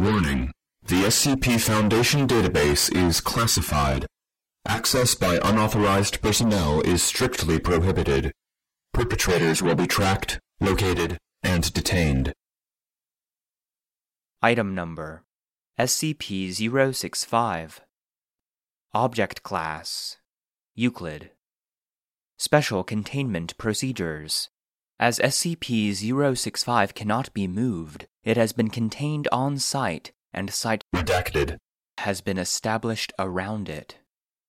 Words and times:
Warning. 0.00 0.50
The 0.86 1.02
SCP 1.02 1.60
Foundation 1.60 2.26
database 2.26 2.90
is 2.96 3.20
classified. 3.20 4.06
Access 4.66 5.14
by 5.14 5.38
unauthorized 5.44 6.22
personnel 6.22 6.80
is 6.80 7.02
strictly 7.02 7.58
prohibited. 7.58 8.32
Perpetrators 8.94 9.62
will 9.62 9.74
be 9.74 9.86
tracked, 9.86 10.40
located, 10.58 11.18
and 11.42 11.70
detained. 11.74 12.32
Item 14.40 14.74
Number 14.74 15.22
SCP 15.78 16.50
065 16.94 17.82
Object 18.94 19.42
Class 19.42 20.16
Euclid 20.74 21.32
Special 22.38 22.84
Containment 22.84 23.58
Procedures 23.58 24.48
As 25.00 25.18
SCP 25.18 25.94
065 26.36 26.94
cannot 26.94 27.32
be 27.32 27.48
moved, 27.48 28.06
it 28.22 28.36
has 28.36 28.52
been 28.52 28.68
contained 28.68 29.28
on 29.32 29.56
site 29.56 30.12
and 30.34 30.52
site 30.52 30.84
Redacted. 30.94 31.56
has 32.00 32.20
been 32.20 32.36
established 32.36 33.10
around 33.18 33.70
it. 33.70 33.96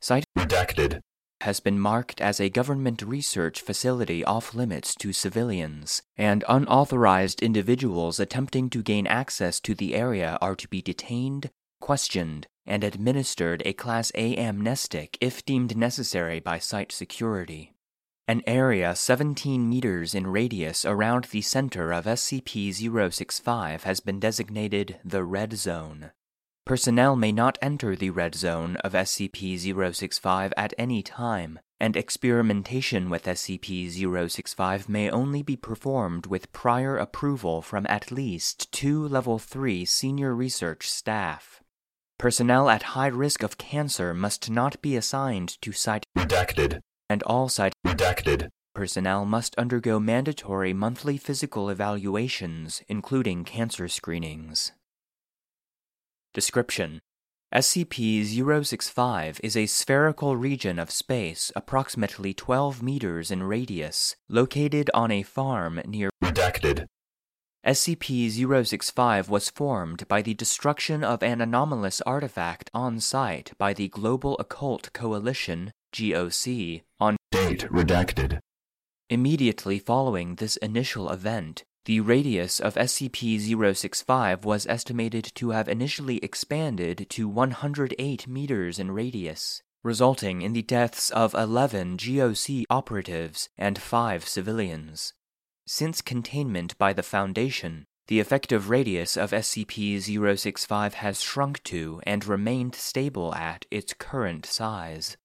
Site 0.00 0.24
Redacted. 0.36 0.98
has 1.42 1.60
been 1.60 1.78
marked 1.78 2.20
as 2.20 2.40
a 2.40 2.50
government 2.50 3.02
research 3.02 3.60
facility 3.60 4.24
off 4.24 4.52
limits 4.52 4.96
to 4.96 5.12
civilians, 5.12 6.02
and 6.16 6.42
unauthorized 6.48 7.40
individuals 7.40 8.18
attempting 8.18 8.68
to 8.70 8.82
gain 8.82 9.06
access 9.06 9.60
to 9.60 9.76
the 9.76 9.94
area 9.94 10.38
are 10.42 10.56
to 10.56 10.66
be 10.66 10.82
detained, 10.82 11.50
questioned, 11.80 12.48
and 12.66 12.82
administered 12.82 13.62
a 13.64 13.72
Class 13.72 14.10
A 14.16 14.36
amnestic 14.36 15.16
if 15.20 15.44
deemed 15.44 15.76
necessary 15.76 16.40
by 16.40 16.58
site 16.58 16.90
security. 16.90 17.74
An 18.28 18.40
area 18.46 18.94
17 18.94 19.68
meters 19.68 20.14
in 20.14 20.28
radius 20.28 20.84
around 20.84 21.24
the 21.24 21.42
center 21.42 21.92
of 21.92 22.04
SCP 22.04 22.72
065 22.72 23.82
has 23.82 23.98
been 23.98 24.20
designated 24.20 25.00
the 25.04 25.24
Red 25.24 25.54
Zone. 25.54 26.12
Personnel 26.64 27.16
may 27.16 27.32
not 27.32 27.58
enter 27.60 27.96
the 27.96 28.10
red 28.10 28.36
zone 28.36 28.76
of 28.76 28.92
SCP 28.92 29.58
065 29.58 30.52
at 30.56 30.72
any 30.78 31.02
time, 31.02 31.58
and 31.80 31.96
experimentation 31.96 33.10
with 33.10 33.24
SCP 33.24 33.90
065 33.90 34.88
may 34.88 35.10
only 35.10 35.42
be 35.42 35.56
performed 35.56 36.26
with 36.26 36.52
prior 36.52 36.96
approval 36.96 37.60
from 37.60 37.84
at 37.88 38.12
least 38.12 38.70
two 38.70 39.08
Level 39.08 39.40
3 39.40 39.84
senior 39.84 40.32
research 40.32 40.88
staff. 40.88 41.60
Personnel 42.20 42.70
at 42.70 42.94
high 42.94 43.08
risk 43.08 43.42
of 43.42 43.58
cancer 43.58 44.14
must 44.14 44.48
not 44.48 44.80
be 44.80 44.94
assigned 44.94 45.60
to 45.60 45.72
site, 45.72 46.06
Redacted. 46.16 46.78
And 47.12 47.22
all 47.24 47.46
site 47.46 47.74
Redacted. 47.86 48.48
personnel 48.74 49.26
must 49.26 49.54
undergo 49.56 50.00
mandatory 50.00 50.72
monthly 50.72 51.18
physical 51.18 51.68
evaluations, 51.68 52.82
including 52.88 53.44
cancer 53.44 53.86
screenings. 53.86 54.72
Description 56.32 57.02
SCP 57.54 58.24
065 58.24 59.40
is 59.44 59.58
a 59.58 59.66
spherical 59.66 60.38
region 60.38 60.78
of 60.78 60.90
space 60.90 61.52
approximately 61.54 62.32
12 62.32 62.82
meters 62.82 63.30
in 63.30 63.42
radius, 63.42 64.16
located 64.30 64.90
on 64.94 65.10
a 65.10 65.22
farm 65.22 65.82
near. 65.86 66.08
Redacted. 66.24 66.86
SCP 67.66 68.30
065 68.64 69.28
was 69.28 69.50
formed 69.50 70.08
by 70.08 70.22
the 70.22 70.32
destruction 70.32 71.04
of 71.04 71.22
an 71.22 71.42
anomalous 71.42 72.00
artifact 72.00 72.70
on 72.72 72.98
site 73.00 73.52
by 73.58 73.74
the 73.74 73.88
Global 73.88 74.34
Occult 74.38 74.90
Coalition, 74.94 75.72
GOC, 75.92 76.82
on 76.98 77.16
Date 77.30 77.70
redacted. 77.70 78.38
Immediately 79.10 79.78
following 79.78 80.36
this 80.36 80.56
initial 80.58 81.10
event, 81.10 81.64
the 81.84 82.00
radius 82.00 82.60
of 82.60 82.76
SCP 82.76 83.38
065 83.74 84.44
was 84.44 84.66
estimated 84.66 85.24
to 85.34 85.50
have 85.50 85.68
initially 85.68 86.18
expanded 86.18 87.06
to 87.10 87.28
108 87.28 88.28
meters 88.28 88.78
in 88.78 88.90
radius, 88.92 89.62
resulting 89.82 90.42
in 90.42 90.52
the 90.52 90.62
deaths 90.62 91.10
of 91.10 91.34
11 91.34 91.96
GOC 91.96 92.64
operatives 92.70 93.48
and 93.58 93.78
5 93.80 94.26
civilians. 94.26 95.12
Since 95.66 96.02
containment 96.02 96.78
by 96.78 96.92
the 96.92 97.02
Foundation, 97.02 97.84
the 98.06 98.20
effective 98.20 98.68
radius 98.68 99.16
of 99.16 99.30
SCP 99.30 100.00
065 100.36 100.94
has 100.94 101.22
shrunk 101.22 101.62
to 101.64 102.00
and 102.04 102.26
remained 102.26 102.74
stable 102.74 103.34
at 103.34 103.66
its 103.70 103.92
current 103.94 104.46
size. 104.46 105.16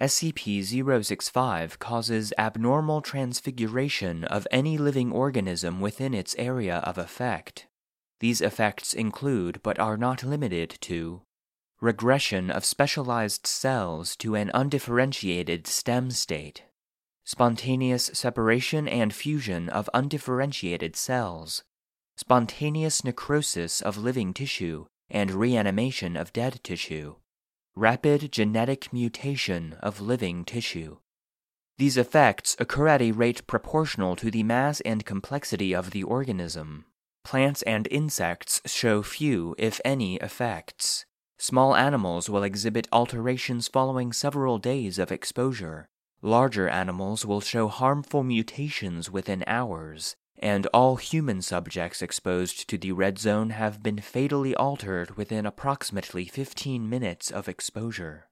SCP 0.00 0.64
065 1.04 1.78
causes 1.78 2.32
abnormal 2.38 3.02
transfiguration 3.02 4.24
of 4.24 4.48
any 4.50 4.78
living 4.78 5.12
organism 5.12 5.78
within 5.78 6.14
its 6.14 6.34
area 6.38 6.78
of 6.78 6.96
effect. 6.96 7.66
These 8.20 8.40
effects 8.40 8.94
include, 8.94 9.60
but 9.62 9.78
are 9.78 9.98
not 9.98 10.22
limited 10.22 10.78
to, 10.82 11.20
regression 11.82 12.50
of 12.50 12.64
specialized 12.64 13.46
cells 13.46 14.16
to 14.16 14.34
an 14.36 14.50
undifferentiated 14.54 15.66
stem 15.66 16.10
state, 16.10 16.62
spontaneous 17.26 18.06
separation 18.14 18.88
and 18.88 19.12
fusion 19.12 19.68
of 19.68 19.90
undifferentiated 19.92 20.96
cells, 20.96 21.62
spontaneous 22.16 23.04
necrosis 23.04 23.82
of 23.82 23.98
living 23.98 24.32
tissue, 24.32 24.86
and 25.10 25.32
reanimation 25.32 26.16
of 26.16 26.32
dead 26.32 26.58
tissue 26.64 27.16
rapid 27.80 28.30
genetic 28.30 28.92
mutation 28.92 29.74
of 29.80 30.02
living 30.02 30.44
tissue. 30.44 30.98
These 31.78 31.96
effects 31.96 32.54
occur 32.58 32.88
at 32.88 33.00
a 33.00 33.12
rate 33.12 33.46
proportional 33.46 34.16
to 34.16 34.30
the 34.30 34.42
mass 34.42 34.82
and 34.82 35.06
complexity 35.06 35.74
of 35.74 35.92
the 35.92 36.02
organism. 36.02 36.84
Plants 37.24 37.62
and 37.62 37.88
insects 37.90 38.60
show 38.66 39.02
few, 39.02 39.54
if 39.56 39.80
any, 39.82 40.16
effects. 40.16 41.06
Small 41.38 41.74
animals 41.74 42.28
will 42.28 42.42
exhibit 42.42 42.86
alterations 42.92 43.66
following 43.66 44.12
several 44.12 44.58
days 44.58 44.98
of 44.98 45.10
exposure. 45.10 45.88
Larger 46.20 46.68
animals 46.68 47.24
will 47.24 47.40
show 47.40 47.68
harmful 47.68 48.22
mutations 48.22 49.10
within 49.10 49.42
hours, 49.46 50.16
and 50.40 50.66
all 50.68 50.96
human 50.96 51.42
subjects 51.42 52.02
exposed 52.02 52.68
to 52.68 52.78
the 52.78 52.92
red 52.92 53.18
zone 53.18 53.50
have 53.50 53.82
been 53.82 53.98
fatally 53.98 54.54
altered 54.56 55.16
within 55.16 55.44
approximately 55.46 56.24
15 56.24 56.88
minutes 56.88 57.30
of 57.30 57.48
exposure. 57.48 58.28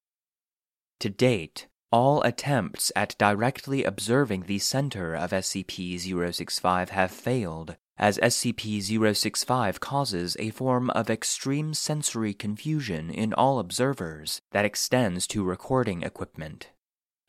To 1.00 1.10
date, 1.10 1.68
all 1.92 2.22
attempts 2.22 2.90
at 2.96 3.14
directly 3.18 3.84
observing 3.84 4.44
the 4.44 4.58
center 4.58 5.14
of 5.14 5.30
SCP 5.30 6.00
065 6.00 6.90
have 6.90 7.10
failed, 7.10 7.76
as 7.98 8.18
SCP 8.18 9.14
065 9.14 9.80
causes 9.80 10.36
a 10.38 10.50
form 10.50 10.90
of 10.90 11.10
extreme 11.10 11.74
sensory 11.74 12.32
confusion 12.32 13.10
in 13.10 13.34
all 13.34 13.58
observers 13.58 14.40
that 14.52 14.64
extends 14.64 15.26
to 15.26 15.44
recording 15.44 16.02
equipment. 16.02 16.70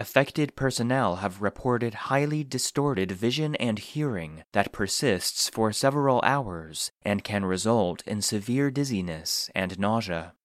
Affected 0.01 0.55
personnel 0.55 1.17
have 1.17 1.41
reported 1.41 1.93
highly 1.93 2.41
distorted 2.45 3.11
vision 3.11 3.55
and 3.55 3.77
hearing 3.77 4.43
that 4.53 4.71
persists 4.71 5.49
for 5.49 5.73
several 5.73 6.21
hours 6.23 6.89
and 7.03 7.21
can 7.21 7.43
result 7.43 8.01
in 8.07 8.21
severe 8.21 8.71
dizziness 8.71 9.49
and 9.53 9.77
nausea. 9.77 10.35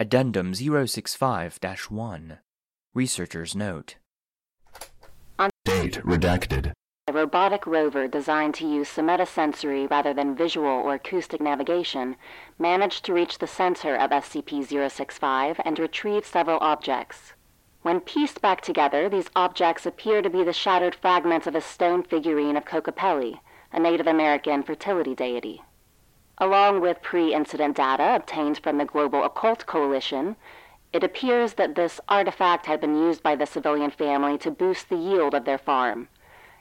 Addendum 0.00 0.54
065 0.54 1.60
1 1.88 2.38
Researcher's 2.94 3.54
Note 3.54 3.94
Date 5.64 6.02
redacted. 6.02 6.72
A 7.06 7.12
robotic 7.12 7.64
rover 7.64 8.08
designed 8.08 8.54
to 8.54 8.66
use 8.66 8.88
somatosensory 8.88 9.88
rather 9.88 10.12
than 10.12 10.34
visual 10.34 10.66
or 10.66 10.94
acoustic 10.94 11.40
navigation 11.40 12.16
managed 12.58 13.04
to 13.04 13.12
reach 13.12 13.38
the 13.38 13.46
center 13.46 13.94
of 13.94 14.10
SCP 14.10 14.66
065 14.66 15.60
and 15.64 15.78
retrieve 15.78 16.26
several 16.26 16.58
objects. 16.60 17.34
When 17.82 18.00
pieced 18.00 18.42
back 18.42 18.60
together, 18.60 19.08
these 19.08 19.30
objects 19.34 19.86
appear 19.86 20.20
to 20.20 20.28
be 20.28 20.44
the 20.44 20.52
shattered 20.52 20.94
fragments 20.94 21.46
of 21.46 21.54
a 21.54 21.62
stone 21.62 22.02
figurine 22.02 22.56
of 22.56 22.66
Kokopelli, 22.66 23.40
a 23.72 23.80
Native 23.80 24.06
American 24.06 24.62
fertility 24.62 25.14
deity. 25.14 25.62
Along 26.36 26.80
with 26.80 27.00
pre 27.00 27.32
incident 27.32 27.76
data 27.76 28.14
obtained 28.14 28.58
from 28.58 28.76
the 28.76 28.84
Global 28.84 29.24
Occult 29.24 29.64
Coalition, 29.64 30.36
it 30.92 31.02
appears 31.02 31.54
that 31.54 31.74
this 31.74 32.00
artifact 32.06 32.66
had 32.66 32.80
been 32.80 32.96
used 32.96 33.22
by 33.22 33.34
the 33.34 33.46
civilian 33.46 33.90
family 33.90 34.36
to 34.38 34.50
boost 34.50 34.90
the 34.90 34.96
yield 34.96 35.34
of 35.34 35.46
their 35.46 35.58
farm, 35.58 36.08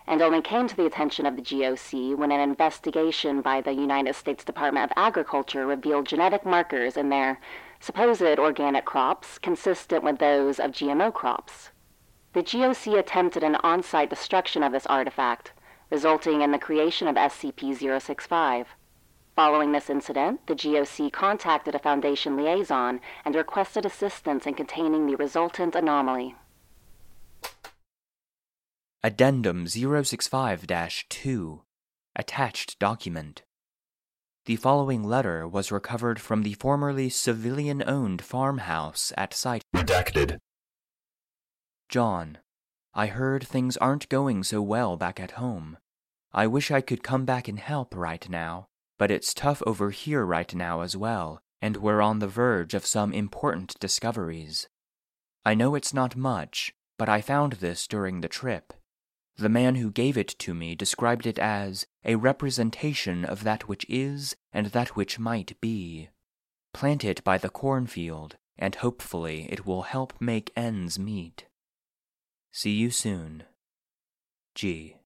and 0.08 0.22
only 0.22 0.42
came 0.42 0.68
to 0.68 0.76
the 0.76 0.86
attention 0.86 1.26
of 1.26 1.36
the 1.36 1.42
GOC 1.42 2.16
when 2.16 2.32
an 2.32 2.40
investigation 2.40 3.42
by 3.42 3.60
the 3.60 3.74
United 3.74 4.16
States 4.16 4.46
Department 4.46 4.86
of 4.86 4.94
Agriculture 4.96 5.66
revealed 5.66 6.08
genetic 6.08 6.46
markers 6.46 6.96
in 6.96 7.10
their 7.10 7.40
supposed 7.80 8.22
organic 8.22 8.86
crops 8.86 9.38
consistent 9.38 10.04
with 10.04 10.20
those 10.20 10.60
of 10.60 10.72
GMO 10.72 11.14
crops. 11.14 11.72
The 12.34 12.44
GOC 12.44 12.98
attempted 13.00 13.44
an 13.44 13.56
on 13.56 13.82
site 13.82 14.10
destruction 14.10 14.62
of 14.64 14.72
this 14.72 14.86
artifact, 14.86 15.54
resulting 15.90 16.42
in 16.42 16.52
the 16.52 16.60
creation 16.60 17.08
of 17.08 17.16
SCP 17.16 17.76
065. 17.76 18.68
Following 19.36 19.72
this 19.72 19.90
incident, 19.90 20.46
the 20.48 20.54
GOC 20.54 21.12
contacted 21.12 21.74
a 21.74 21.80
Foundation 21.80 22.36
liaison 22.36 23.00
and 23.24 23.36
requested 23.36 23.86
assistance 23.86 24.46
in 24.46 24.54
containing 24.54 25.08
the 25.08 25.16
resultant 25.16 25.76
anomaly. 25.76 26.36
Addendum 29.02 29.66
065 29.66 30.68
2 31.08 31.62
Attached 32.16 32.80
document 32.80 33.44
The 34.50 34.56
following 34.56 35.04
letter 35.04 35.48
was 35.48 35.72
recovered 35.72 36.20
from 36.20 36.42
the 36.42 36.56
formerly 36.56 37.08
civilian 37.10 37.84
owned 37.86 38.24
farmhouse 38.24 39.14
at 39.16 39.32
site. 39.32 39.62
Redacted. 39.76 40.40
John, 41.88 42.40
I 42.96 43.06
heard 43.06 43.46
things 43.46 43.78
aren't 43.78 44.10
going 44.10 44.44
so 44.44 44.64
well 44.64 44.98
back 44.98 45.20
at 45.20 45.38
home. 45.38 45.78
I 46.34 46.48
wish 46.48 46.72
I 46.72 46.82
could 46.82 47.04
come 47.04 47.26
back 47.26 47.48
and 47.48 47.60
help 47.60 47.96
right 47.96 48.28
now, 48.28 48.66
but 48.98 49.12
it's 49.12 49.36
tough 49.36 49.62
over 49.68 49.92
here 49.92 50.26
right 50.26 50.52
now 50.56 50.82
as 50.82 50.98
well, 50.98 51.44
and 51.62 51.78
we're 51.78 52.02
on 52.02 52.18
the 52.18 52.28
verge 52.28 52.74
of 52.74 52.88
some 52.88 53.14
important 53.14 53.76
discoveries. 53.80 54.68
I 55.46 55.54
know 55.54 55.76
it's 55.76 55.94
not 55.94 56.16
much, 56.16 56.74
but 56.98 57.08
I 57.08 57.22
found 57.22 57.54
this 57.54 57.86
during 57.86 58.22
the 58.22 58.28
trip. 58.28 58.74
The 59.40 59.48
man 59.48 59.76
who 59.76 59.90
gave 59.90 60.18
it 60.18 60.36
to 60.40 60.54
me 60.54 60.76
described 60.76 61.26
it 61.26 61.40
as 61.40 61.88
a 62.04 62.16
representation 62.16 63.24
of 63.24 63.46
that 63.46 63.70
which 63.70 63.86
is 63.88 64.36
and 64.52 64.66
that 64.68 64.98
which 64.98 65.18
might 65.18 65.56
be. 65.62 66.10
Plant 66.74 67.06
it 67.06 67.24
by 67.24 67.38
the 67.38 67.48
cornfield, 67.48 68.36
and 68.58 68.76
hopefully 68.76 69.48
it 69.50 69.66
will 69.66 69.84
help 69.84 70.20
make 70.20 70.52
ends 70.58 71.00
meet. 71.00 71.46
See 72.52 72.72
you 72.72 72.92
soon. 72.92 73.44
G. 74.56 74.98